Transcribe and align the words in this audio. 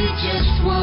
be 0.00 0.06
just 0.22 0.64
one 0.64 0.79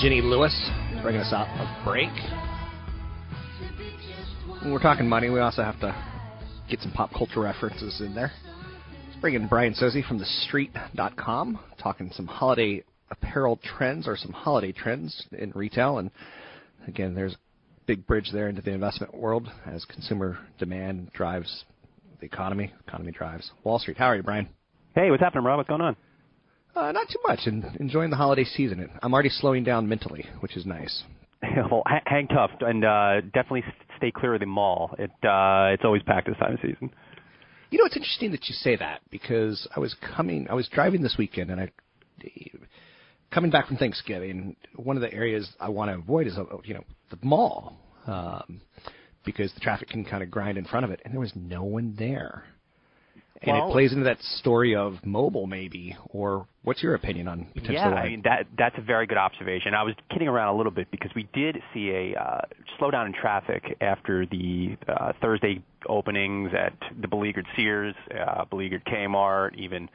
Ginny 0.00 0.22
Lewis 0.22 0.70
bringing 1.02 1.20
us 1.20 1.30
out 1.30 1.46
a 1.46 1.84
break. 1.84 2.08
When 4.62 4.72
we're 4.72 4.80
talking 4.80 5.06
money, 5.06 5.28
we 5.28 5.40
also 5.40 5.62
have 5.62 5.78
to 5.80 5.94
get 6.70 6.80
some 6.80 6.90
pop 6.92 7.10
culture 7.12 7.40
references 7.40 8.00
in 8.00 8.14
there. 8.14 8.32
Let's 9.08 9.20
bring 9.20 9.34
in 9.34 9.46
Brian 9.46 9.74
Sozzi 9.74 10.02
from 10.06 10.18
TheStreet.com, 10.18 11.58
talking 11.82 12.10
some 12.14 12.26
holiday 12.26 12.82
apparel 13.10 13.60
trends 13.62 14.08
or 14.08 14.16
some 14.16 14.32
holiday 14.32 14.72
trends 14.72 15.26
in 15.32 15.52
retail. 15.54 15.98
And 15.98 16.10
again, 16.86 17.14
there's 17.14 17.34
a 17.34 17.38
big 17.84 18.06
bridge 18.06 18.30
there 18.32 18.48
into 18.48 18.62
the 18.62 18.72
investment 18.72 19.14
world 19.14 19.50
as 19.66 19.84
consumer 19.84 20.38
demand 20.58 21.12
drives 21.12 21.64
the 22.20 22.26
economy. 22.26 22.72
Economy 22.88 23.12
drives 23.12 23.50
Wall 23.64 23.78
Street. 23.78 23.98
How 23.98 24.06
are 24.06 24.16
you, 24.16 24.22
Brian? 24.22 24.48
Hey, 24.94 25.10
what's 25.10 25.22
happening, 25.22 25.44
Rob? 25.44 25.58
What's 25.58 25.68
going 25.68 25.82
on? 25.82 25.94
Uh, 26.74 26.92
not 26.92 27.08
too 27.08 27.18
much. 27.26 27.40
And 27.46 27.64
enjoying 27.80 28.10
the 28.10 28.16
holiday 28.16 28.44
season. 28.44 28.88
I'm 29.02 29.12
already 29.12 29.28
slowing 29.28 29.64
down 29.64 29.88
mentally, 29.88 30.26
which 30.40 30.56
is 30.56 30.66
nice. 30.66 31.02
well, 31.70 31.82
ha- 31.86 32.02
hang 32.06 32.28
tough 32.28 32.50
and 32.60 32.84
uh, 32.84 33.20
definitely 33.32 33.64
stay 33.96 34.10
clear 34.10 34.34
of 34.34 34.40
the 34.40 34.46
mall. 34.46 34.94
It 34.98 35.10
uh, 35.24 35.72
it's 35.72 35.84
always 35.84 36.02
packed 36.02 36.28
this 36.28 36.36
time 36.38 36.54
of 36.54 36.60
season. 36.60 36.90
You 37.70 37.78
know, 37.78 37.84
it's 37.84 37.96
interesting 37.96 38.32
that 38.32 38.48
you 38.48 38.54
say 38.54 38.76
that 38.76 39.00
because 39.10 39.68
I 39.76 39.80
was 39.80 39.94
coming, 40.16 40.48
I 40.50 40.54
was 40.54 40.68
driving 40.68 41.02
this 41.02 41.14
weekend, 41.16 41.50
and 41.50 41.60
I, 41.60 41.70
coming 43.30 43.50
back 43.50 43.68
from 43.68 43.76
Thanksgiving, 43.76 44.56
one 44.74 44.96
of 44.96 45.02
the 45.02 45.12
areas 45.12 45.48
I 45.60 45.68
want 45.68 45.90
to 45.90 45.98
avoid 45.98 46.26
is, 46.26 46.36
uh, 46.36 46.44
you 46.64 46.74
know, 46.74 46.84
the 47.10 47.18
mall, 47.22 47.76
um, 48.06 48.60
because 49.24 49.52
the 49.54 49.60
traffic 49.60 49.88
can 49.88 50.04
kind 50.04 50.22
of 50.22 50.32
grind 50.32 50.58
in 50.58 50.64
front 50.64 50.84
of 50.84 50.90
it, 50.90 51.00
and 51.04 51.14
there 51.14 51.20
was 51.20 51.32
no 51.36 51.62
one 51.62 51.94
there. 51.96 52.44
And 53.42 53.56
Well- 53.56 53.70
it 53.70 53.72
plays 53.72 53.92
into 53.92 54.04
that 54.04 54.20
story 54.20 54.74
of 54.74 55.04
mobile, 55.04 55.46
maybe, 55.46 55.96
or 56.10 56.46
what's 56.62 56.82
your 56.82 56.94
opinion 56.94 57.26
on 57.26 57.46
potentially? 57.46 57.74
Yeah, 57.74 57.94
I 57.94 58.08
mean 58.08 58.22
that 58.22 58.46
that's 58.58 58.76
a 58.76 58.82
very 58.82 59.06
good 59.06 59.16
observation. 59.16 59.72
I 59.74 59.82
was 59.82 59.94
kidding 60.10 60.28
around 60.28 60.54
a 60.54 60.56
little 60.56 60.72
bit 60.72 60.90
because 60.90 61.10
we 61.14 61.26
did 61.32 61.62
see 61.72 61.90
a 61.90 62.14
uh, 62.20 62.40
slowdown 62.78 63.06
in 63.06 63.14
traffic 63.14 63.78
after 63.80 64.26
the 64.26 64.76
uh, 64.86 65.12
Thursday 65.22 65.62
openings 65.88 66.52
at 66.52 66.74
the 67.00 67.08
beleaguered 67.08 67.46
Sears, 67.56 67.94
uh, 68.14 68.44
beleaguered 68.44 68.84
Kmart, 68.84 69.54
even 69.56 69.88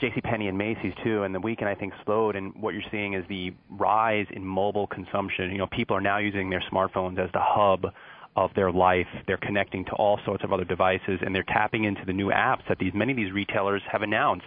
J.C. 0.00 0.20
Penney 0.22 0.48
and 0.48 0.58
Macy's 0.58 0.94
too. 1.04 1.22
And 1.22 1.32
the 1.32 1.40
weekend 1.40 1.68
I 1.68 1.76
think 1.76 1.92
slowed. 2.04 2.34
And 2.34 2.52
what 2.60 2.74
you're 2.74 2.82
seeing 2.90 3.14
is 3.14 3.24
the 3.28 3.54
rise 3.70 4.26
in 4.32 4.44
mobile 4.44 4.88
consumption. 4.88 5.52
You 5.52 5.58
know, 5.58 5.68
people 5.68 5.96
are 5.96 6.00
now 6.00 6.18
using 6.18 6.50
their 6.50 6.62
smartphones 6.72 7.18
as 7.18 7.30
the 7.32 7.40
hub 7.40 7.92
of 8.36 8.50
their 8.54 8.72
life. 8.72 9.06
They're 9.26 9.36
connecting 9.36 9.84
to 9.86 9.92
all 9.92 10.18
sorts 10.24 10.44
of 10.44 10.52
other 10.52 10.64
devices, 10.64 11.20
and 11.22 11.34
they're 11.34 11.44
tapping 11.44 11.84
into 11.84 12.04
the 12.04 12.12
new 12.12 12.28
apps 12.28 12.66
that 12.68 12.78
these 12.78 12.92
many 12.94 13.12
of 13.12 13.16
these 13.16 13.32
retailers 13.32 13.82
have 13.90 14.02
announced. 14.02 14.46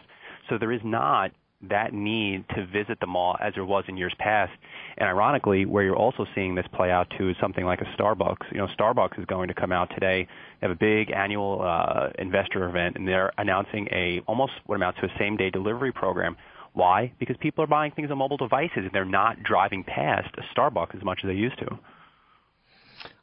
So 0.49 0.57
there 0.57 0.71
is 0.71 0.81
not 0.83 1.31
that 1.69 1.91
need 1.91 2.45
to 2.49 2.67
visit 2.67 2.99
the 2.99 3.07
mall 3.07 3.35
as 3.41 3.53
there 3.55 3.65
was 3.65 3.83
in 3.87 3.97
years 3.97 4.13
past. 4.19 4.51
And 4.97 5.09
ironically, 5.09 5.65
where 5.65 5.83
you're 5.83 5.95
also 5.95 6.25
seeing 6.35 6.53
this 6.53 6.67
play 6.73 6.91
out 6.91 7.11
too 7.17 7.29
is 7.29 7.35
something 7.41 7.65
like 7.65 7.81
a 7.81 7.85
Starbucks. 7.99 8.51
You 8.51 8.59
know, 8.59 8.67
Starbucks 8.79 9.17
is 9.17 9.25
going 9.25 9.47
to 9.47 9.55
come 9.55 9.71
out 9.71 9.89
today. 9.89 10.27
They 10.61 10.67
have 10.67 10.71
a 10.71 10.79
big 10.79 11.11
annual 11.11 11.61
uh, 11.63 12.09
investor 12.19 12.69
event, 12.69 12.95
and 12.95 13.07
they're 13.07 13.31
announcing 13.37 13.87
a 13.91 14.21
almost 14.27 14.53
what 14.67 14.75
amounts 14.75 14.99
to 14.99 15.07
a 15.07 15.09
same-day 15.17 15.49
delivery 15.49 15.91
program. 15.91 16.37
Why? 16.73 17.11
Because 17.19 17.35
people 17.39 17.63
are 17.63 17.67
buying 17.67 17.91
things 17.91 18.11
on 18.11 18.19
mobile 18.19 18.37
devices, 18.37 18.83
and 18.83 18.91
they're 18.93 19.03
not 19.05 19.41
driving 19.41 19.83
past 19.83 20.29
a 20.37 20.43
Starbucks 20.55 20.95
as 20.95 21.03
much 21.03 21.21
as 21.23 21.27
they 21.27 21.33
used 21.33 21.57
to. 21.57 21.79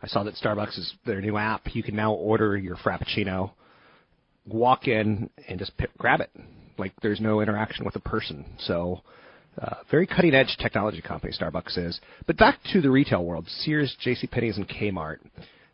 I 0.03 0.07
saw 0.07 0.23
that 0.25 0.35
Starbucks 0.35 0.79
is 0.79 0.95
their 1.07 1.21
new 1.21 1.37
app. 1.37 1.75
You 1.75 1.83
can 1.83 1.97
now 1.97 2.13
order 2.13 2.57
your 2.57 2.77
Frappuccino, 2.77 3.53
walk 4.47 4.87
in, 4.89 5.31
and 5.49 5.59
just 5.59 5.77
pick, 5.77 5.97
grab 5.99 6.21
it. 6.21 6.31
Like 6.79 6.93
there's 7.03 7.21
no 7.21 7.41
interaction 7.41 7.85
with 7.85 7.97
a 7.97 8.01
person. 8.01 8.45
So, 8.59 9.03
uh, 9.61 9.77
very 9.91 10.07
cutting 10.07 10.35
edge 10.35 10.57
technology 10.61 11.01
company 11.01 11.33
Starbucks 11.33 11.79
is. 11.79 12.01
But 12.27 12.37
back 12.37 12.59
to 12.73 12.81
the 12.81 12.91
retail 12.91 13.25
world: 13.25 13.47
Sears, 13.49 13.97
J.C. 14.01 14.27
Penney's, 14.27 14.57
and 14.57 14.69
Kmart. 14.69 15.19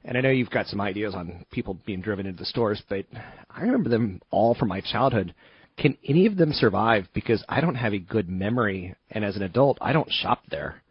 And 0.05 0.17
I 0.17 0.21
know 0.21 0.31
you've 0.31 0.51
got 0.51 0.67
some 0.67 0.81
ideas 0.81 1.15
on 1.15 1.45
people 1.51 1.79
being 1.85 2.01
driven 2.01 2.27
into 2.27 2.39
the 2.39 2.47
stores, 2.47 2.83
but 2.89 3.05
I 3.51 3.63
remember 3.63 3.91
them 3.91 4.21
all 4.31 4.55
from 4.55 4.69
my 4.69 4.81
childhood. 4.81 5.35
Can 5.77 5.97
any 6.07 6.27
of 6.27 6.37
them 6.37 6.53
survive? 6.53 7.07
Because 7.15 7.45
I 7.49 7.61
don't 7.61 7.75
have 7.75 7.93
a 7.93 7.99
good 7.99 8.29
memory, 8.29 8.95
and 9.11 9.25
as 9.25 9.37
an 9.37 9.43
adult, 9.43 9.79
I 9.81 9.93
don't 9.93 10.11
shop 10.11 10.43
there. 10.51 10.83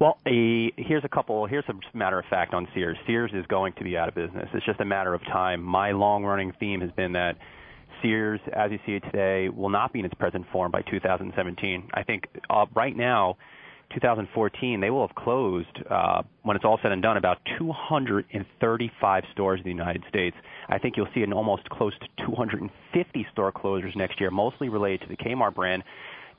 Well, 0.00 0.18
a, 0.26 0.72
here's 0.76 1.04
a 1.04 1.08
couple. 1.08 1.46
Here's 1.46 1.64
a 1.68 1.96
matter 1.96 2.18
of 2.18 2.24
fact 2.30 2.54
on 2.54 2.68
Sears. 2.74 2.96
Sears 3.06 3.30
is 3.34 3.46
going 3.46 3.72
to 3.74 3.84
be 3.84 3.96
out 3.96 4.08
of 4.08 4.14
business. 4.14 4.48
It's 4.54 4.66
just 4.66 4.80
a 4.80 4.84
matter 4.84 5.14
of 5.14 5.22
time. 5.24 5.62
My 5.62 5.92
long-running 5.92 6.52
theme 6.60 6.80
has 6.80 6.90
been 6.92 7.12
that 7.12 7.36
Sears, 8.02 8.40
as 8.52 8.70
you 8.70 8.78
see 8.86 8.92
it 8.92 9.00
today, 9.00 9.48
will 9.48 9.70
not 9.70 9.92
be 9.92 10.00
in 10.00 10.04
its 10.04 10.14
present 10.14 10.46
form 10.52 10.70
by 10.70 10.82
2017. 10.82 11.88
I 11.94 12.02
think 12.02 12.24
uh, 12.50 12.66
right 12.74 12.96
now, 12.96 13.36
2014, 13.94 14.80
they 14.80 14.90
will 14.90 15.06
have 15.06 15.14
closed 15.16 15.78
uh, 15.88 16.22
when 16.42 16.56
it's 16.56 16.64
all 16.64 16.78
said 16.82 16.92
and 16.92 17.02
done 17.02 17.16
about 17.16 17.38
235 17.58 19.24
stores 19.32 19.58
in 19.58 19.64
the 19.64 19.70
United 19.70 20.02
States. 20.08 20.36
I 20.68 20.78
think 20.78 20.96
you'll 20.96 21.08
see 21.14 21.22
an 21.22 21.32
almost 21.32 21.68
close 21.70 21.92
to 22.00 22.24
250 22.26 23.26
store 23.32 23.52
closures 23.52 23.96
next 23.96 24.20
year, 24.20 24.30
mostly 24.30 24.68
related 24.68 25.02
to 25.02 25.08
the 25.08 25.16
Kmart 25.16 25.54
brand 25.54 25.84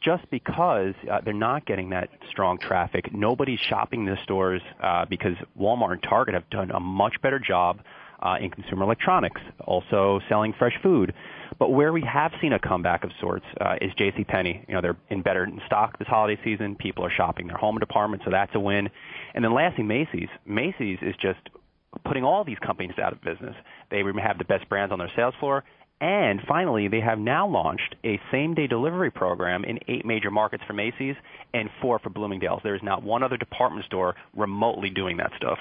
just 0.01 0.29
because 0.29 0.93
uh, 1.11 1.21
they're 1.23 1.33
not 1.33 1.65
getting 1.65 1.89
that 1.89 2.09
strong 2.29 2.57
traffic. 2.59 3.13
Nobody's 3.13 3.59
shopping 3.59 4.05
the 4.05 4.17
stores 4.23 4.61
uh, 4.81 5.05
because 5.05 5.35
Walmart 5.59 5.93
and 5.93 6.03
Target 6.03 6.33
have 6.33 6.49
done 6.49 6.71
a 6.71 6.79
much 6.79 7.21
better 7.21 7.39
job 7.39 7.79
uh, 8.21 8.37
in 8.39 8.49
consumer 8.49 8.83
electronics, 8.83 9.41
also 9.65 10.19
selling 10.27 10.53
fresh 10.53 10.73
food. 10.81 11.13
But 11.59 11.69
where 11.69 11.93
we 11.93 12.01
have 12.01 12.31
seen 12.41 12.53
a 12.53 12.59
comeback 12.59 13.03
of 13.03 13.11
sorts 13.19 13.45
uh, 13.61 13.75
is 13.81 13.91
JCPenney. 13.93 14.67
You 14.67 14.75
know, 14.75 14.81
they're 14.81 14.97
in 15.09 15.21
better 15.21 15.43
in 15.43 15.61
stock 15.65 15.97
this 15.99 16.07
holiday 16.07 16.39
season. 16.43 16.75
People 16.75 17.05
are 17.05 17.11
shopping 17.11 17.47
their 17.47 17.57
home 17.57 17.77
department, 17.77 18.23
so 18.25 18.31
that's 18.31 18.53
a 18.55 18.59
win. 18.59 18.89
And 19.33 19.43
then 19.43 19.53
lastly, 19.53 19.83
Macy's. 19.83 20.29
Macy's 20.45 20.99
is 21.01 21.15
just 21.19 21.39
putting 22.05 22.23
all 22.23 22.43
these 22.43 22.59
companies 22.59 22.97
out 23.01 23.13
of 23.13 23.21
business. 23.21 23.55
They 23.89 24.03
have 24.21 24.37
the 24.37 24.45
best 24.45 24.67
brands 24.69 24.91
on 24.91 24.99
their 24.99 25.11
sales 25.15 25.33
floor. 25.39 25.63
And 25.99 26.41
finally, 26.47 26.87
they 26.87 26.99
have 26.99 27.17
now 27.17 27.47
launched 27.47 27.95
a 28.05 28.19
same 28.31 28.53
day 28.53 28.67
delivery 28.67 29.09
program 29.09 29.63
in 29.63 29.79
eight 29.87 30.05
major 30.05 30.29
markets 30.29 30.63
for 30.67 30.73
Macy's 30.73 31.15
and 31.53 31.69
four 31.81 31.97
for 31.97 32.09
Bloomingdale's. 32.09 32.61
There 32.63 32.75
is 32.75 32.83
not 32.83 33.01
one 33.01 33.23
other 33.23 33.37
department 33.37 33.85
store 33.85 34.15
remotely 34.35 34.91
doing 34.91 35.17
that 35.17 35.31
stuff. 35.37 35.57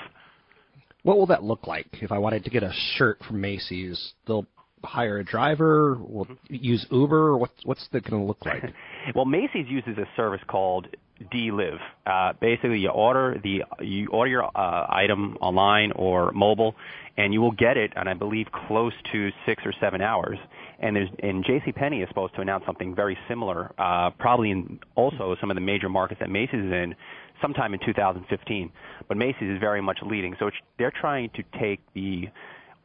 What 1.05 1.17
will 1.17 1.27
that 1.27 1.43
look 1.43 1.67
like 1.67 1.87
if 2.03 2.13
I 2.13 2.19
wanted 2.19 2.45
to 2.45 2.51
get 2.51 2.63
a 2.63 2.73
shirt 2.97 3.19
from 3.27 3.41
Macy's? 3.41 4.13
They'll 4.27 4.47
hire 4.85 5.19
a 5.19 5.25
driver, 5.25 5.95
will 5.95 6.27
mm-hmm. 6.27 6.55
use 6.55 6.87
Uber. 6.91 7.37
What's 7.39 7.65
what's 7.65 7.89
that 7.93 8.05
going 8.05 8.21
to 8.21 8.27
look 8.27 8.45
like? 8.45 8.63
well, 9.15 9.25
Macy's 9.25 9.67
uses 9.69 9.97
a 9.97 10.07
service 10.17 10.43
called 10.49 10.89
Deliv. 11.33 11.79
Uh, 12.07 12.33
basically, 12.41 12.79
you 12.79 12.91
order 12.91 13.41
the 13.43 13.65
you 13.81 14.09
order 14.09 14.31
your 14.31 14.45
uh, 14.45 14.87
item 14.89 15.37
online 15.41 15.93
or 15.93 16.31
mobile, 16.33 16.75
and 17.17 17.33
you 17.33 17.41
will 17.41 17.53
get 17.53 17.77
it, 17.77 17.93
and 17.97 18.09
I 18.09 18.15
believe 18.15 18.47
close 18.53 18.93
to 19.13 19.31
six 19.47 19.63
or 19.65 19.73
seven 19.81 20.01
hours. 20.01 20.39
And 20.79 20.95
there's 20.95 21.09
and 21.23 21.45
J.C. 21.45 21.73
Penney 21.73 22.03
is 22.03 22.09
supposed 22.09 22.35
to 22.35 22.43
announce 22.43 22.65
something 22.67 22.95
very 22.95 23.17
similar, 23.29 23.73
uh, 23.79 24.11
probably 24.19 24.51
in 24.51 24.79
also 24.95 25.37
some 25.41 25.51
of 25.51 25.55
the 25.55 25.61
major 25.61 25.89
markets 25.89 26.21
that 26.21 26.31
Macy's 26.31 26.65
is 26.65 26.73
in 26.73 26.95
sometime 27.41 27.75
in 27.75 27.81
2015. 27.85 28.73
But 29.09 29.17
Macy's 29.17 29.51
is 29.51 29.59
very 29.61 29.81
much 29.81 29.99
leading, 30.03 30.37
so 30.39 30.51
they're 30.79 30.93
trying 30.93 31.31
to 31.31 31.43
take 31.59 31.81
the 31.95 32.29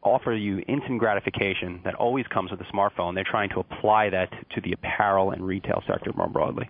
offer 0.03 0.33
you 0.33 0.63
instant 0.67 0.99
gratification 0.99 1.81
that 1.83 1.95
always 1.95 2.25
comes 2.27 2.49
with 2.49 2.59
a 2.61 2.75
smartphone. 2.75 3.13
They're 3.13 3.23
trying 3.23 3.49
to 3.49 3.59
apply 3.59 4.09
that 4.09 4.31
to 4.55 4.61
the 4.61 4.73
apparel 4.73 5.31
and 5.31 5.45
retail 5.45 5.83
sector 5.85 6.11
more 6.15 6.27
broadly. 6.27 6.69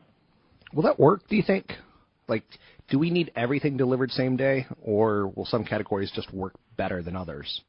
Will 0.74 0.84
that 0.84 1.00
work? 1.00 1.28
Do 1.30 1.36
you 1.36 1.44
think? 1.44 1.72
Like, 2.28 2.44
do 2.90 3.00
we 3.00 3.10
need 3.10 3.32
everything 3.36 3.78
delivered 3.78 4.12
same 4.12 4.38
day, 4.38 4.66
or 4.82 5.28
will 5.28 5.46
some 5.46 5.66
categories 5.66 6.12
just 6.16 6.34
work 6.34 6.54
better 6.78 7.02
than 7.02 7.16
others? 7.16 7.62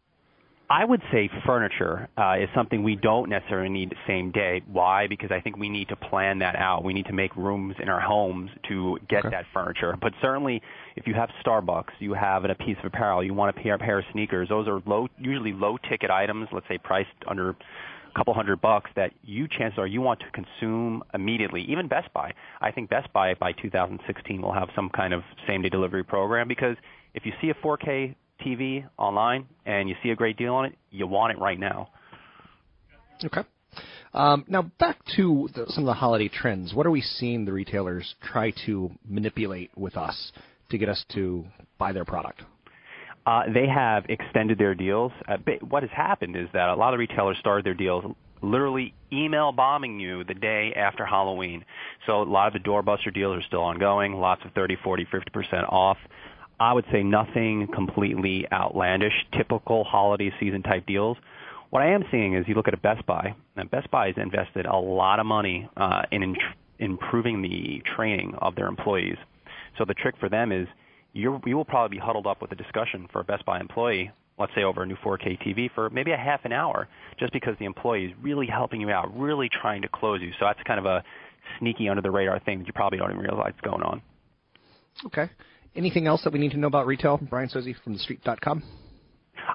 I 0.71 0.87
would 0.87 1.03
say 1.13 1.29
furniture 1.45 2.09
uh, 2.17 2.37
is 2.41 2.49
something 2.55 2.83
we 2.83 2.97
don't 2.97 3.29
necessarily 3.29 3.69
need 3.69 3.95
same 4.07 4.31
day. 4.31 4.63
Why? 4.73 5.07
Because 5.07 5.31
I 5.31 5.39
think 5.41 5.59
we 5.59 5.69
need 5.69 5.89
to 5.89 5.97
plan 5.97 6.39
that 6.39 6.57
out. 6.57 6.83
We 6.83 6.95
need 6.95 7.05
to 7.07 7.13
make 7.13 7.37
rooms 7.37 7.75
in 7.79 7.91
our 7.91 8.01
homes 8.01 8.51
to 8.69 8.99
get 9.07 9.19
Okay. 9.19 9.31
that 9.31 9.45
furniture. 9.53 9.95
But 10.01 10.15
certainly, 10.23 10.63
if 10.97 11.07
you 11.07 11.13
have 11.13 11.29
Starbucks, 11.45 11.91
you 11.99 12.15
have 12.15 12.45
a 12.47 12.55
piece 12.55 12.79
of 12.79 12.87
apparel, 12.87 13.23
you 13.23 13.35
want 13.35 13.55
a 13.55 13.61
pair, 13.61 13.77
pair 13.77 13.99
of 13.99 14.05
sneakers. 14.13 14.49
Those 14.49 14.67
are 14.67 14.81
low, 14.87 15.09
usually 15.19 15.53
low 15.53 15.77
ticket 15.91 16.11
items. 16.11 16.49
Let's 16.53 16.67
say 16.69 16.79
priced 16.79 17.11
under 17.27 17.55
couple 18.13 18.35
hundred 18.35 18.61
bucks 18.61 18.91
that 18.97 19.13
you 19.23 19.49
chances 19.49 19.79
are 19.79 19.87
you 19.87 20.01
want 20.01 20.21
to 20.21 20.27
consume 20.33 21.03
immediately. 21.15 21.63
Even 21.63 21.89
Best 21.89 22.13
Buy. 22.13 22.33
I 22.61 22.71
think 22.71 22.91
Best 22.91 23.13
Buy 23.13 23.35
by 23.35 23.53
2016 23.53 24.41
will 24.41 24.53
have 24.53 24.69
some 24.75 24.91
kind 24.91 25.13
of 25.13 25.23
same 25.47 25.63
day 25.63 25.69
delivery 25.69 26.05
program 26.05 26.49
because 26.49 26.77
if 27.15 27.25
you 27.27 27.33
see 27.41 27.51
a 27.51 27.55
4K 27.55 28.15
TV 28.45 28.85
online 28.99 29.47
and 29.67 29.89
you 29.89 29.95
see 30.03 30.11
a 30.11 30.17
great 30.17 30.37
deal 30.37 30.55
on 30.55 30.67
it, 30.67 30.77
you 30.91 31.07
want 31.07 31.33
it 31.33 31.39
right 31.39 31.59
now. 31.59 31.89
Okay. 33.25 33.43
Um, 34.15 34.45
now 34.49 34.63
back 34.79 34.99
to 35.17 35.49
the, 35.55 35.65
some 35.69 35.85
of 35.85 35.87
the 35.87 35.95
holiday 35.95 36.29
trends. 36.29 36.75
What 36.75 36.87
are 36.87 36.91
we 36.91 37.01
seeing 37.01 37.45
the 37.45 37.53
retailers 37.53 38.15
try 38.23 38.53
to 38.67 38.91
manipulate 39.09 39.71
with 39.77 39.97
us 39.97 40.33
to 40.71 40.79
get 40.79 40.89
us 40.89 41.05
to 41.15 41.45
buy 41.79 41.93
their 41.93 42.05
product? 42.05 42.43
Uh, 43.25 43.43
they 43.53 43.67
have 43.69 44.05
extended 44.09 44.59
their 44.59 44.75
deals. 44.75 45.13
Uh, 45.29 45.37
what 45.69 45.83
has 45.83 45.93
happened 45.93 46.37
is 46.37 46.49
that 46.53 46.69
a 46.69 46.75
lot 46.75 46.93
of 46.93 46.99
retailers 46.99 47.39
started 47.39 47.65
their 47.65 47.75
deals 47.75 48.05
literally 48.43 48.93
email 49.13 49.53
bombing 49.53 50.01
you 50.01 50.25
the 50.25 50.35
day 50.35 50.73
after 50.77 51.07
Halloween. 51.07 51.65
So 52.07 52.23
a 52.23 52.25
lot 52.25 52.49
of 52.49 52.61
the 52.61 52.69
doorbuster 52.69 53.15
deals 53.15 53.39
are 53.39 53.47
still 53.47 53.63
ongoing, 53.63 54.15
lots 54.15 54.45
of 54.45 54.53
30, 54.53 54.77
40, 54.83 55.07
50% 55.07 55.73
off. 55.73 55.97
I 56.61 56.73
would 56.73 56.85
say 56.93 57.03
nothing 57.03 57.69
completely 57.73 58.47
outlandish, 58.53 59.13
typical 59.37 59.85
holiday 59.85 60.33
season 60.39 60.63
type 60.63 60.87
deals. 60.87 61.17
What 61.71 61.83
I 61.83 61.93
am 61.93 62.05
seeing 62.11 62.35
is 62.35 62.47
you 62.47 62.55
look 62.55 62.69
at 62.69 62.75
a 62.75 62.79
Best 62.79 63.07
Buy, 63.07 63.35
and 63.57 63.71
Best 63.71 63.91
Buy 63.91 64.09
has 64.09 64.17
invested 64.19 64.67
a 64.67 64.77
lot 64.77 65.19
of 65.19 65.27
money 65.27 65.69
uh, 65.77 66.03
in, 66.11 66.23
in 66.23 66.37
improving 66.79 67.43
the 67.43 67.83
training 67.97 68.35
of 68.39 68.55
their 68.55 68.67
employees. 68.67 69.17
So 69.79 69.85
the 69.87 69.95
trick 69.95 70.17
for 70.21 70.29
them 70.29 70.53
is 70.53 70.69
you 71.13 71.41
will 71.45 71.65
probably 71.65 71.97
be 71.97 72.01
huddled 72.01 72.27
up 72.27 72.41
with 72.41 72.53
a 72.53 72.57
discussion 72.57 73.09
for 73.13 73.21
a 73.21 73.25
Best 73.25 73.45
Buy 73.45 73.61
employee, 73.61 74.11
let's 74.39 74.53
say 74.55 74.63
over 74.63 74.83
a 74.83 74.87
new 74.87 74.97
4K 74.97 75.39
TV 75.47 75.71
for 75.75 75.91
maybe 75.91 76.13
a 76.13 76.17
half 76.17 76.45
an 76.45 76.53
hour, 76.53 76.89
just 77.19 77.33
because 77.33 77.55
the 77.59 77.67
employee 77.67 78.07
is 78.07 78.13
really 78.21 78.47
helping 78.47 78.81
you 78.81 78.91
out, 78.91 79.17
really 79.19 79.49
trying 79.61 79.83
to 79.83 79.89
close 79.89 80.21
you. 80.23 80.31
So 80.39 80.47
that's 80.47 80.61
kind 80.67 80.79
of 80.79 80.87
a 80.87 81.05
sneaky 81.59 81.89
under 81.89 82.03
the 82.03 82.11
radar 82.11 82.41
thing 82.41 82.61
that 82.61 82.67
you 82.67 82.73
probably 82.73 82.99
don't 82.99 83.11
even 83.11 83.23
realize 83.23 83.53
is 83.55 83.61
going 83.63 83.83
on. 83.83 84.01
Okay. 85.07 85.29
Anything 85.75 86.07
else 86.07 86.23
that 86.25 86.33
we 86.33 86.39
need 86.39 86.53
to 86.53 86.59
know 86.59 86.67
about 86.67 86.87
retail? 86.87 87.19
Brian 87.19 87.49
Sozzi 87.49 87.75
from 87.83 87.97
TheStreet.com. 87.97 88.63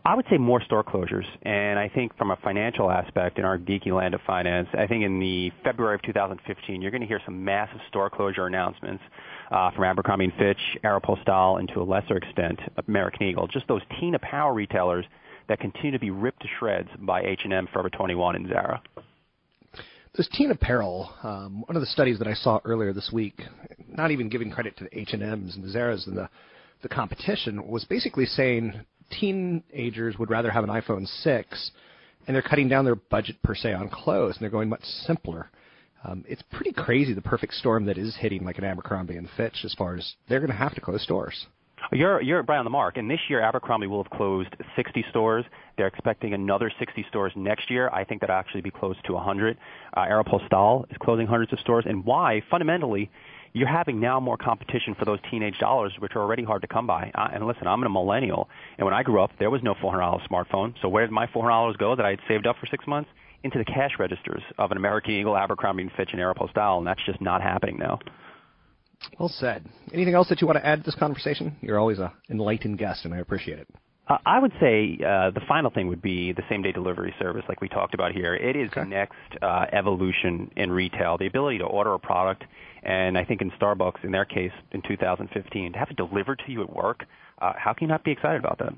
I 0.03 0.15
would 0.15 0.25
say 0.29 0.37
more 0.37 0.61
store 0.61 0.83
closures, 0.83 1.25
and 1.43 1.79
I 1.79 1.87
think 1.87 2.17
from 2.17 2.31
a 2.31 2.35
financial 2.43 2.91
aspect 2.91 3.39
in 3.39 3.45
our 3.45 3.57
geeky 3.57 3.95
land 3.95 4.13
of 4.13 4.21
finance, 4.27 4.67
I 4.77 4.85
think 4.85 5.03
in 5.05 5.19
the 5.19 5.51
February 5.63 5.95
of 5.95 6.01
2015, 6.01 6.81
you're 6.81 6.91
going 6.91 7.01
to 7.01 7.07
hear 7.07 7.21
some 7.23 7.43
massive 7.45 7.79
store 7.87 8.09
closure 8.09 8.47
announcements 8.47 9.03
uh, 9.51 9.71
from 9.71 9.83
Abercrombie 9.83 10.33
Fitch, 10.37 10.59
Aeropostale, 10.83 11.59
and 11.59 11.69
to 11.69 11.81
a 11.81 11.83
lesser 11.83 12.17
extent, 12.17 12.59
American 12.87 13.27
Eagle. 13.27 13.47
Just 13.47 13.67
those 13.67 13.81
teen 13.99 14.15
apparel 14.15 14.51
retailers 14.51 15.05
that 15.47 15.59
continue 15.59 15.91
to 15.91 15.99
be 15.99 16.11
ripped 16.11 16.41
to 16.41 16.47
shreds 16.59 16.89
by 16.99 17.21
H&M, 17.21 17.67
Forever 17.71 17.89
21, 17.89 18.35
and 18.35 18.47
Zara. 18.47 18.81
This 20.15 20.27
teen 20.29 20.51
apparel, 20.51 21.11
um, 21.23 21.63
one 21.67 21.75
of 21.75 21.81
the 21.81 21.87
studies 21.87 22.17
that 22.19 22.27
I 22.27 22.33
saw 22.33 22.59
earlier 22.65 22.91
this 22.91 23.11
week, 23.13 23.39
not 23.87 24.11
even 24.11 24.29
giving 24.29 24.51
credit 24.51 24.75
to 24.77 24.85
the 24.85 24.99
H&Ms 24.99 25.55
and 25.55 25.63
the 25.63 25.77
Zaras 25.77 26.07
and 26.07 26.17
the, 26.17 26.29
the 26.81 26.89
competition, 26.89 27.67
was 27.67 27.85
basically 27.85 28.25
saying 28.25 28.73
teenagers 29.11 30.17
would 30.17 30.29
rather 30.29 30.49
have 30.49 30.63
an 30.63 30.69
iPhone 30.69 31.07
6, 31.07 31.71
and 32.25 32.35
they're 32.35 32.41
cutting 32.41 32.67
down 32.67 32.83
their 32.83 32.95
budget 32.95 33.41
per 33.43 33.55
se 33.55 33.73
on 33.73 33.89
clothes, 33.89 34.35
and 34.35 34.41
they're 34.41 34.49
going 34.49 34.69
much 34.69 34.83
simpler. 34.83 35.49
Um, 36.03 36.23
it's 36.27 36.43
pretty 36.51 36.71
crazy 36.71 37.13
the 37.13 37.21
perfect 37.21 37.53
storm 37.53 37.85
that 37.85 37.97
is 37.97 38.15
hitting 38.15 38.43
like 38.43 38.57
an 38.57 38.63
Abercrombie 38.63 39.17
and 39.17 39.27
Fitch 39.35 39.63
as 39.63 39.73
far 39.73 39.95
as 39.95 40.13
they're 40.29 40.39
going 40.39 40.51
to 40.51 40.57
have 40.57 40.75
to 40.75 40.81
close 40.81 41.01
stores. 41.01 41.47
You're 41.91 42.21
you're 42.21 42.41
right 42.43 42.57
on 42.57 42.65
the 42.65 42.71
mark. 42.71 42.97
And 42.97 43.09
this 43.09 43.19
year, 43.29 43.39
Abercrombie 43.39 43.87
will 43.87 44.03
have 44.03 44.11
closed 44.11 44.49
60 44.75 45.05
stores. 45.09 45.45
They're 45.77 45.87
expecting 45.87 46.33
another 46.33 46.71
60 46.79 47.05
stores 47.09 47.31
next 47.35 47.69
year. 47.69 47.89
I 47.93 48.03
think 48.03 48.21
that'll 48.21 48.35
actually 48.35 48.61
be 48.61 48.71
close 48.71 48.95
to 49.05 49.13
100. 49.13 49.57
Uh, 49.95 50.01
Aeropostale 50.01 50.89
is 50.91 50.97
closing 50.99 51.27
hundreds 51.27 51.53
of 51.53 51.59
stores. 51.59 51.85
And 51.87 52.03
why? 52.03 52.41
Fundamentally, 52.49 53.09
you're 53.53 53.67
having 53.67 53.99
now 53.99 54.19
more 54.19 54.37
competition 54.37 54.95
for 54.95 55.05
those 55.05 55.19
teenage 55.31 55.57
dollars, 55.59 55.93
which 55.99 56.15
are 56.15 56.21
already 56.21 56.43
hard 56.43 56.61
to 56.61 56.67
come 56.67 56.87
by. 56.87 57.11
Uh, 57.15 57.29
and 57.33 57.47
listen, 57.47 57.67
I'm 57.67 57.83
a 57.83 57.89
millennial, 57.89 58.49
and 58.77 58.85
when 58.85 58.93
I 58.93 59.03
grew 59.03 59.21
up, 59.21 59.31
there 59.39 59.49
was 59.49 59.63
no 59.63 59.73
$400 59.75 60.27
smartphone. 60.27 60.73
So 60.81 60.89
where 60.89 61.05
did 61.05 61.11
my 61.11 61.27
$400 61.27 61.77
go 61.77 61.95
that 61.95 62.05
I 62.05 62.11
had 62.11 62.19
saved 62.27 62.47
up 62.47 62.57
for 62.59 62.67
six 62.67 62.85
months? 62.85 63.09
Into 63.43 63.59
the 63.59 63.65
cash 63.65 63.91
registers 63.99 64.41
of 64.57 64.71
an 64.71 64.77
American 64.77 65.11
Eagle, 65.11 65.37
Abercrombie 65.37 65.83
and 65.83 65.91
Fitch, 65.93 66.09
and 66.11 66.19
Aeropostale, 66.19 66.79
and 66.79 66.87
that's 66.87 67.03
just 67.05 67.21
not 67.21 67.41
happening 67.41 67.77
now. 67.77 67.99
Well 69.19 69.29
said. 69.29 69.65
Anything 69.93 70.15
else 70.15 70.27
that 70.29 70.41
you 70.41 70.47
want 70.47 70.57
to 70.57 70.65
add 70.65 70.79
to 70.79 70.83
this 70.83 70.95
conversation? 70.95 71.55
You're 71.61 71.79
always 71.79 71.99
a 71.99 72.13
enlightened 72.29 72.77
guest, 72.77 73.05
and 73.05 73.13
I 73.13 73.19
appreciate 73.19 73.59
it. 73.59 73.67
Uh, 74.09 74.17
I 74.25 74.39
would 74.39 74.53
say 74.59 74.97
uh, 75.05 75.31
the 75.31 75.41
final 75.47 75.69
thing 75.69 75.87
would 75.87 76.01
be 76.01 76.31
the 76.31 76.43
same 76.49 76.61
day 76.61 76.71
delivery 76.71 77.13
service, 77.19 77.43
like 77.49 77.59
we 77.59 77.67
talked 77.67 77.93
about 77.93 78.13
here. 78.13 78.35
It 78.35 78.55
is 78.55 78.69
the 78.73 78.85
next 78.85 79.15
uh, 79.41 79.65
evolution 79.73 80.49
in 80.55 80.71
retail. 80.71 81.17
The 81.17 81.27
ability 81.27 81.57
to 81.57 81.65
order 81.65 81.93
a 81.93 81.99
product, 81.99 82.45
and 82.83 83.17
I 83.17 83.25
think 83.25 83.41
in 83.41 83.51
Starbucks, 83.51 84.03
in 84.03 84.11
their 84.11 84.25
case, 84.25 84.53
in 84.71 84.81
2015, 84.87 85.73
to 85.73 85.79
have 85.79 85.89
it 85.89 85.97
delivered 85.97 86.41
to 86.45 86.51
you 86.51 86.63
at 86.63 86.73
work. 86.73 87.03
Uh, 87.41 87.53
how 87.57 87.73
can 87.73 87.87
you 87.87 87.89
not 87.89 88.03
be 88.05 88.11
excited 88.11 88.39
about 88.39 88.59
that? 88.59 88.73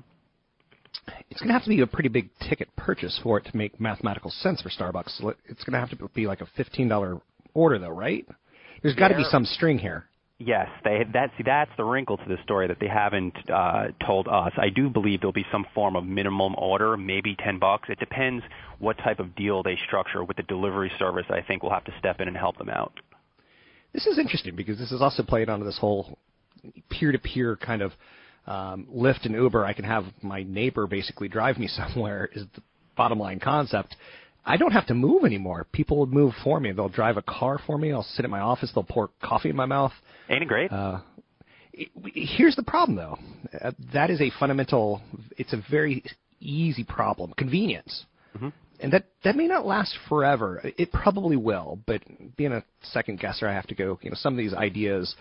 It's 1.30 1.40
going 1.40 1.48
to 1.48 1.54
have 1.54 1.64
to 1.64 1.68
be 1.68 1.80
a 1.80 1.86
pretty 1.86 2.08
big 2.08 2.30
ticket 2.48 2.68
purchase 2.76 3.18
for 3.22 3.38
it 3.38 3.44
to 3.46 3.56
make 3.56 3.80
mathematical 3.80 4.30
sense 4.30 4.60
for 4.60 4.70
Starbucks. 4.70 5.22
It's 5.46 5.64
going 5.64 5.72
to 5.72 5.78
have 5.78 5.90
to 5.90 6.08
be 6.14 6.26
like 6.26 6.40
a 6.40 6.48
$15 6.58 7.20
order, 7.54 7.78
though, 7.78 7.88
right? 7.90 8.26
There's 8.82 8.94
got 8.94 9.08
to 9.08 9.16
be 9.16 9.24
some 9.24 9.44
string 9.44 9.78
here. 9.78 10.06
Yes, 10.42 10.68
they 10.84 11.04
that 11.12 11.32
see 11.36 11.42
that's 11.44 11.70
the 11.76 11.84
wrinkle 11.84 12.16
to 12.16 12.24
the 12.26 12.38
story 12.42 12.66
that 12.66 12.78
they 12.80 12.88
haven't 12.88 13.34
uh, 13.52 13.88
told 14.06 14.26
us. 14.26 14.52
I 14.56 14.70
do 14.70 14.88
believe 14.88 15.20
there'll 15.20 15.34
be 15.34 15.44
some 15.52 15.66
form 15.74 15.96
of 15.96 16.06
minimum 16.06 16.54
order, 16.56 16.96
maybe 16.96 17.36
ten 17.44 17.58
bucks. 17.58 17.90
It 17.90 17.98
depends 17.98 18.42
what 18.78 18.96
type 18.96 19.20
of 19.20 19.36
deal 19.36 19.62
they 19.62 19.78
structure 19.86 20.24
with 20.24 20.38
the 20.38 20.42
delivery 20.44 20.90
service. 20.98 21.26
I 21.28 21.42
think 21.42 21.62
we'll 21.62 21.72
have 21.72 21.84
to 21.84 21.92
step 21.98 22.22
in 22.22 22.28
and 22.28 22.38
help 22.38 22.56
them 22.56 22.70
out. 22.70 22.94
This 23.92 24.06
is 24.06 24.18
interesting 24.18 24.56
because 24.56 24.78
this 24.78 24.92
is 24.92 25.02
also 25.02 25.22
playing 25.22 25.50
onto 25.50 25.66
this 25.66 25.76
whole 25.78 26.18
peer-to-peer 26.88 27.56
kind 27.56 27.82
of 27.82 27.92
um, 28.46 28.86
Lyft 28.94 29.24
and 29.26 29.34
Uber. 29.34 29.64
I 29.64 29.72
can 29.72 29.84
have 29.84 30.04
my 30.22 30.42
neighbor 30.42 30.86
basically 30.86 31.28
drive 31.28 31.58
me 31.58 31.66
somewhere. 31.68 32.28
Is 32.34 32.44
the 32.54 32.62
bottom 32.96 33.18
line 33.18 33.40
concept. 33.40 33.96
I 34.44 34.56
don't 34.56 34.72
have 34.72 34.86
to 34.86 34.94
move 34.94 35.24
anymore. 35.24 35.66
People 35.70 35.98
will 35.98 36.06
move 36.06 36.32
for 36.42 36.58
me. 36.60 36.72
They'll 36.72 36.88
drive 36.88 37.16
a 37.18 37.22
car 37.22 37.60
for 37.66 37.76
me. 37.76 37.92
I'll 37.92 38.02
sit 38.02 38.24
at 38.24 38.30
my 38.30 38.40
office. 38.40 38.72
They'll 38.74 38.84
pour 38.84 39.10
coffee 39.22 39.50
in 39.50 39.56
my 39.56 39.66
mouth. 39.66 39.92
Ain't 40.30 40.42
it 40.42 40.48
great? 40.48 40.72
Uh, 40.72 41.00
it- 41.74 41.90
here's 42.14 42.56
the 42.56 42.62
problem, 42.62 42.96
though. 42.96 43.18
Uh, 43.62 43.72
that 43.92 44.10
is 44.10 44.20
a 44.20 44.30
fundamental. 44.40 45.02
It's 45.36 45.52
a 45.52 45.62
very 45.70 46.02
easy 46.40 46.84
problem. 46.84 47.34
Convenience, 47.36 48.06
and 48.80 48.92
that 48.94 49.04
that 49.24 49.36
may 49.36 49.46
not 49.46 49.66
last 49.66 49.94
forever. 50.08 50.60
It 50.78 50.90
probably 50.90 51.36
will, 51.36 51.78
but 51.86 52.00
being 52.36 52.52
a 52.52 52.64
second 52.82 53.20
guesser, 53.20 53.46
I 53.46 53.52
have 53.52 53.66
to 53.66 53.74
go. 53.74 53.98
You 54.02 54.10
know, 54.10 54.16
some 54.16 54.32
of 54.32 54.38
these 54.38 54.54
ideas 54.54 55.14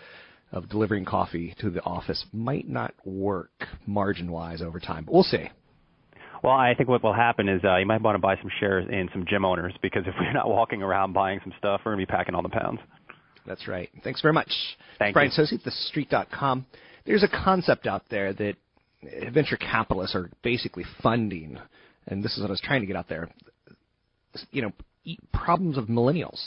of 0.52 0.70
delivering 0.70 1.06
coffee 1.06 1.56
to 1.60 1.70
the 1.70 1.82
office 1.84 2.26
might 2.34 2.68
not 2.68 2.94
work 3.06 3.52
margin-wise 3.86 4.62
over 4.62 4.80
time, 4.80 5.06
but 5.06 5.14
we'll 5.14 5.24
see. 5.24 5.50
Well, 6.44 6.54
I 6.54 6.74
think 6.74 6.88
what 6.88 7.04
will 7.04 7.14
happen 7.14 7.50
is 7.50 7.62
uh, 7.64 7.78
you 7.78 7.86
might 7.86 8.02
want 8.02 8.16
to 8.16 8.20
buy 8.20 8.36
some 8.38 8.50
shares 8.60 8.86
in 8.90 9.10
some 9.12 9.26
gym 9.28 9.44
owners 9.44 9.74
because 9.82 10.04
if 10.08 10.14
we're 10.20 10.34
not 10.34 10.48
walking 10.48 10.82
around 10.82 11.14
buying 11.14 11.40
some 11.44 11.54
stuff, 11.58 11.82
we're 11.86 11.94
going 11.94 12.06
to 12.06 12.08
be 12.08 12.12
packing 12.12 12.36
all 12.36 12.42
the 12.42 12.50
pounds. 12.50 12.80
That's 13.46 13.68
right. 13.68 13.90
Thanks 14.04 14.22
very 14.22 14.34
much. 14.34 14.52
Thank 15.00 15.14
Brian 15.14 15.32
you. 15.36 15.44
Sozzi, 15.44 15.60
TheStreet.com. 15.62 16.66
There's 17.06 17.24
a 17.24 17.28
concept 17.28 17.88
out 17.88 18.04
there 18.10 18.34
that 18.34 18.56
uh, 19.04 19.32
venture 19.32 19.58
capitalists 19.58 20.16
are 20.16 20.30
basically 20.44 20.86
funding, 21.02 21.58
and 22.08 22.24
this 22.24 22.36
is 22.36 22.42
what 22.42 22.48
I 22.48 22.52
was 22.52 22.62
trying 22.62 22.82
to 22.82 22.88
get 22.88 22.96
out 22.96 23.10
there. 23.10 23.30
You 24.52 24.62
know, 24.62 24.72
problems 25.34 25.78
of 25.78 25.86
millennials. 25.86 26.40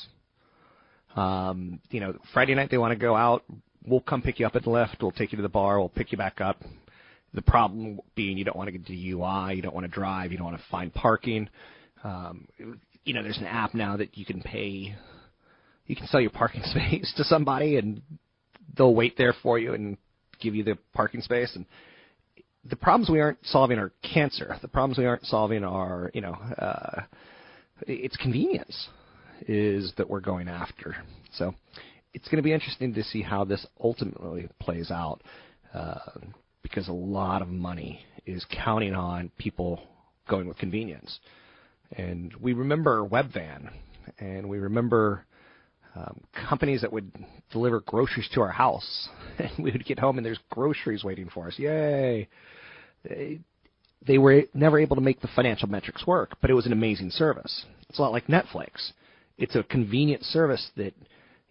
Um, 1.16 1.80
you 1.90 2.00
know, 2.00 2.14
Friday 2.32 2.54
night 2.54 2.70
they 2.70 2.78
want 2.78 2.92
to 2.92 2.98
go 2.98 3.16
out. 3.16 3.42
We'll 3.86 4.00
come 4.00 4.22
pick 4.22 4.38
you 4.38 4.46
up 4.46 4.56
at 4.56 4.64
the 4.64 4.70
lift. 4.70 4.96
We'll 5.00 5.12
take 5.12 5.32
you 5.32 5.36
to 5.36 5.42
the 5.42 5.48
bar. 5.48 5.78
We'll 5.78 5.88
pick 5.88 6.12
you 6.12 6.18
back 6.18 6.40
up. 6.40 6.62
The 7.34 7.42
problem 7.42 8.00
being 8.14 8.36
you 8.36 8.44
don't 8.44 8.56
want 8.56 8.68
to 8.68 8.72
get 8.72 8.86
to 8.86 8.92
UI, 8.92 9.54
you 9.54 9.62
don't 9.62 9.74
want 9.74 9.84
to 9.84 9.92
drive, 9.92 10.32
you 10.32 10.38
don't 10.38 10.46
want 10.46 10.58
to 10.58 10.64
find 10.70 10.92
parking. 10.92 11.48
Um, 12.04 12.46
you 13.04 13.14
know, 13.14 13.22
there's 13.22 13.38
an 13.38 13.46
app 13.46 13.74
now 13.74 13.96
that 13.96 14.16
you 14.18 14.24
can 14.24 14.42
pay 14.42 14.94
you 15.86 15.96
can 15.96 16.06
sell 16.06 16.20
your 16.20 16.30
parking 16.30 16.62
space 16.64 17.12
to 17.16 17.24
somebody 17.24 17.76
and 17.76 18.02
they'll 18.76 18.94
wait 18.94 19.16
there 19.16 19.34
for 19.42 19.58
you 19.58 19.74
and 19.74 19.96
give 20.40 20.54
you 20.54 20.64
the 20.64 20.78
parking 20.94 21.20
space. 21.20 21.54
And 21.54 21.66
the 22.64 22.76
problems 22.76 23.10
we 23.10 23.20
aren't 23.20 23.38
solving 23.44 23.78
are 23.78 23.92
cancer. 24.02 24.56
The 24.62 24.68
problems 24.68 24.98
we 24.98 25.06
aren't 25.06 25.26
solving 25.26 25.64
are, 25.64 26.10
you 26.14 26.20
know, 26.20 26.32
uh, 26.32 27.02
it's 27.86 28.16
convenience 28.16 28.88
is 29.48 29.92
that 29.96 30.08
we're 30.08 30.20
going 30.20 30.48
after. 30.48 30.96
So 31.32 31.54
it's 32.14 32.26
going 32.28 32.36
to 32.36 32.42
be 32.42 32.52
interesting 32.52 32.94
to 32.94 33.02
see 33.04 33.22
how 33.22 33.44
this 33.44 33.66
ultimately 33.82 34.48
plays 34.60 34.90
out 34.90 35.22
uh, 35.74 35.98
because 36.62 36.88
a 36.88 36.92
lot 36.92 37.42
of 37.42 37.48
money 37.48 38.00
is 38.26 38.44
counting 38.50 38.94
on 38.94 39.30
people 39.38 39.80
going 40.28 40.46
with 40.46 40.58
convenience. 40.58 41.18
And 41.96 42.34
we 42.40 42.52
remember 42.52 43.06
Webvan, 43.06 43.70
and 44.18 44.48
we 44.48 44.58
remember 44.58 45.24
um, 45.94 46.20
companies 46.48 46.80
that 46.82 46.92
would 46.92 47.10
deliver 47.50 47.80
groceries 47.80 48.28
to 48.34 48.40
our 48.40 48.50
house, 48.50 49.08
and 49.38 49.50
we 49.58 49.70
would 49.70 49.84
get 49.84 49.98
home 49.98 50.18
and 50.18 50.24
there's 50.24 50.38
groceries 50.50 51.04
waiting 51.04 51.28
for 51.32 51.48
us. 51.48 51.58
Yay! 51.58 52.28
They, 53.04 53.40
they 54.06 54.18
were 54.18 54.42
never 54.54 54.78
able 54.78 54.96
to 54.96 55.02
make 55.02 55.20
the 55.20 55.28
financial 55.34 55.68
metrics 55.68 56.06
work, 56.06 56.36
but 56.40 56.50
it 56.50 56.54
was 56.54 56.66
an 56.66 56.72
amazing 56.72 57.10
service. 57.10 57.64
It's 57.88 57.98
a 57.98 58.02
lot 58.02 58.12
like 58.12 58.26
Netflix. 58.26 58.92
It's 59.38 59.54
a 59.54 59.62
convenient 59.64 60.24
service 60.24 60.70
that 60.76 60.94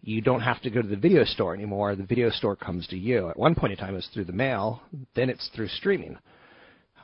you 0.03 0.21
don't 0.21 0.41
have 0.41 0.61
to 0.61 0.69
go 0.69 0.81
to 0.81 0.87
the 0.87 0.95
video 0.95 1.23
store 1.23 1.53
anymore. 1.53 1.95
The 1.95 2.03
video 2.03 2.29
store 2.31 2.55
comes 2.55 2.87
to 2.87 2.97
you. 2.97 3.29
At 3.29 3.37
one 3.37 3.55
point 3.55 3.73
in 3.73 3.77
time, 3.77 3.93
it 3.93 3.97
was 3.97 4.09
through 4.13 4.25
the 4.25 4.31
mail. 4.33 4.81
Then 5.15 5.29
it's 5.29 5.49
through 5.55 5.67
streaming. 5.67 6.17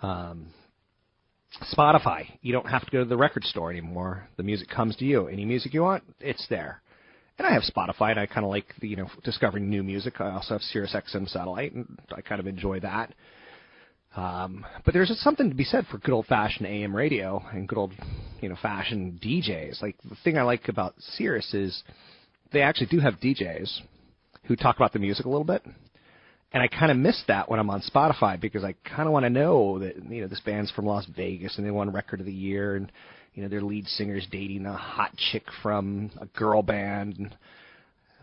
Um, 0.01 0.47
Spotify, 1.73 2.25
you 2.41 2.53
don't 2.53 2.67
have 2.67 2.85
to 2.85 2.91
go 2.91 2.99
to 2.99 3.05
the 3.05 3.17
record 3.17 3.43
store 3.43 3.71
anymore. 3.71 4.27
The 4.37 4.43
music 4.43 4.69
comes 4.69 4.95
to 4.97 5.05
you. 5.05 5.27
Any 5.27 5.45
music 5.45 5.73
you 5.73 5.81
want, 5.81 6.03
it's 6.19 6.45
there. 6.49 6.81
And 7.37 7.47
I 7.47 7.53
have 7.53 7.63
Spotify, 7.63 8.11
and 8.11 8.19
I 8.19 8.25
kind 8.25 8.43
of 8.43 8.49
like 8.49 8.73
the, 8.79 8.87
you 8.87 8.95
know 8.95 9.09
discovering 9.23 9.69
new 9.69 9.83
music. 9.83 10.19
I 10.19 10.31
also 10.31 10.55
have 10.55 10.61
SiriusXM 10.73 11.29
satellite, 11.29 11.73
and 11.73 11.99
I 12.15 12.21
kind 12.21 12.39
of 12.39 12.47
enjoy 12.47 12.79
that. 12.79 13.13
Um, 14.15 14.65
but 14.83 14.95
there's 14.95 15.15
something 15.19 15.49
to 15.49 15.55
be 15.55 15.63
said 15.63 15.85
for 15.85 15.99
good 15.99 16.13
old 16.13 16.25
fashioned 16.25 16.67
AM 16.67 16.95
radio 16.95 17.43
and 17.53 17.67
good 17.67 17.77
old, 17.77 17.93
you 18.41 18.49
know, 18.49 18.55
fashioned 18.59 19.21
DJs. 19.21 19.81
Like 19.81 19.95
the 20.09 20.15
thing 20.23 20.37
I 20.37 20.41
like 20.41 20.67
about 20.67 20.95
Sirius 20.97 21.53
is 21.53 21.83
they 22.51 22.61
actually 22.61 22.87
do 22.87 22.99
have 22.99 23.15
DJs 23.15 23.81
who 24.45 24.55
talk 24.55 24.75
about 24.77 24.93
the 24.93 24.99
music 24.99 25.25
a 25.25 25.29
little 25.29 25.45
bit. 25.45 25.63
And 26.53 26.63
I 26.63 26.67
kind 26.67 26.91
of 26.91 26.97
miss 26.97 27.21
that 27.27 27.49
when 27.49 27.59
I'm 27.59 27.69
on 27.69 27.81
Spotify 27.81 28.39
because 28.39 28.63
I 28.63 28.73
kind 28.83 29.07
of 29.07 29.11
want 29.11 29.25
to 29.25 29.29
know 29.29 29.79
that 29.79 29.95
you 30.09 30.21
know 30.21 30.27
this 30.27 30.39
band's 30.39 30.71
from 30.71 30.85
Las 30.85 31.05
Vegas 31.15 31.57
and 31.57 31.65
they 31.65 31.71
won 31.71 31.91
Record 31.91 32.21
of 32.21 32.25
the 32.25 32.31
Year 32.31 32.77
and 32.77 32.91
you 33.33 33.43
know 33.43 33.49
their 33.49 33.61
lead 33.61 33.85
singer's 33.87 34.25
dating 34.31 34.65
a 34.65 34.75
hot 34.75 35.11
chick 35.31 35.43
from 35.61 36.09
a 36.21 36.25
girl 36.37 36.63
band. 36.63 37.17
And, 37.17 37.35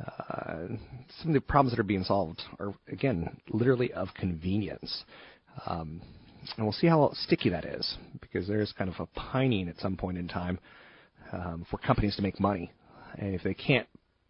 uh, 0.04 0.74
some 1.20 1.28
of 1.28 1.34
the 1.34 1.40
problems 1.40 1.70
that 1.72 1.78
are 1.78 1.84
being 1.84 2.02
solved 2.02 2.42
are 2.58 2.74
again 2.88 3.36
literally 3.50 3.92
of 3.92 4.08
convenience. 4.14 5.04
Um, 5.66 6.00
and 6.56 6.66
we'll 6.66 6.72
see 6.72 6.88
how 6.88 7.10
sticky 7.14 7.50
that 7.50 7.64
is 7.64 7.96
because 8.20 8.48
there's 8.48 8.72
kind 8.76 8.90
of 8.90 8.98
a 8.98 9.06
pining 9.18 9.68
at 9.68 9.78
some 9.78 9.96
point 9.96 10.18
in 10.18 10.28
time 10.28 10.58
um, 11.32 11.66
for 11.70 11.78
companies 11.78 12.16
to 12.16 12.22
make 12.22 12.40
money, 12.40 12.72
and 13.18 13.34
if 13.34 13.42
they 13.42 13.54
can't 13.54 13.86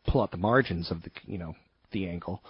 pull 0.07 0.23
out 0.23 0.31
the 0.31 0.37
margins 0.37 0.91
of 0.91 1.03
the 1.03 1.11
you 1.27 1.39
know 1.39 1.55
the 1.93 2.09
angle, 2.09 2.43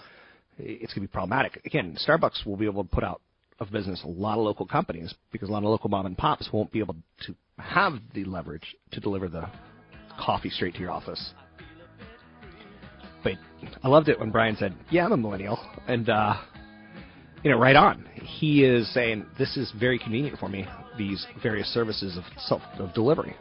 it's 0.59 0.93
going 0.95 1.07
to 1.07 1.09
be 1.09 1.13
problematic. 1.13 1.61
Again, 1.65 1.97
Starbucks 2.07 2.47
will 2.47 2.57
be 2.57 2.67
able 2.67 2.85
to 2.85 2.91
put 2.91 3.05
out 3.05 3.21
of 3.61 3.71
business 3.71 4.03
a 4.05 4.09
lot 4.09 4.39
of 4.39 4.45
local 4.45 4.67
companies 4.67 5.15
because 5.31 5.49
a 5.49 5.53
lot 5.53 5.59
of 5.59 5.65
local 5.65 5.89
mom 5.89 6.07
and 6.07 6.19
pops 6.19 6.49
won't 6.53 6.73
be 6.73 6.81
able 6.81 6.97
to 7.27 7.35
have 7.59 7.95
the 8.15 8.25
leverage 8.25 8.75
to 8.91 9.01
deliver 9.01 9.29
the 9.29 9.49
coffee 10.19 10.51
straight 10.51 10.75
to 10.75 10.81
your 10.81 10.91
office. 10.91 11.33
But 13.23 13.35
I 13.83 13.89
loved 13.89 14.09
it 14.09 14.19
when 14.19 14.31
Brian 14.31 14.57
said, 14.57 14.75
"Yeah, 14.91 15.07
I'm 15.07 15.13
a 15.13 15.17
millennial," 15.17 15.59
and 15.87 16.09
uh, 16.09 16.35
you 17.43 17.51
know, 17.51 17.59
right 17.59 17.77
on. 17.77 18.05
He 18.15 18.65
is 18.65 18.93
saying 18.93 19.27
this 19.39 19.57
is 19.57 19.73
very 19.79 19.99
convenient 19.99 20.39
for 20.39 20.49
me. 20.49 20.67
These 20.99 21.27
various 21.43 21.69
services 21.69 22.17
of 22.17 22.25
self 22.43 22.63
of 22.79 22.93
delivery. 22.95 23.37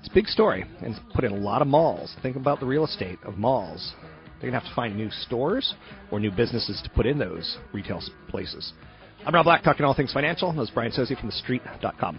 It's 0.00 0.08
a 0.08 0.14
big 0.14 0.26
story, 0.26 0.64
and 0.80 0.94
it's 0.94 1.00
put 1.14 1.24
in 1.24 1.32
a 1.32 1.36
lot 1.36 1.60
of 1.60 1.68
malls. 1.68 2.16
Think 2.22 2.36
about 2.36 2.58
the 2.58 2.66
real 2.66 2.84
estate 2.84 3.18
of 3.24 3.36
malls. 3.36 3.92
They're 4.40 4.50
gonna 4.50 4.60
have 4.60 4.68
to 4.68 4.74
find 4.74 4.96
new 4.96 5.10
stores 5.10 5.74
or 6.10 6.18
new 6.18 6.30
businesses 6.30 6.80
to 6.82 6.90
put 6.90 7.04
in 7.04 7.18
those 7.18 7.58
retail 7.72 8.00
places. 8.28 8.72
I'm 9.26 9.34
Rob 9.34 9.44
Black, 9.44 9.62
talking 9.62 9.84
all 9.84 9.92
things 9.92 10.12
financial. 10.12 10.50
That 10.52 10.58
was 10.58 10.70
Brian 10.70 10.92
Sozzi 10.92 11.20
from 11.20 11.30
TheStreet.com. 11.30 12.18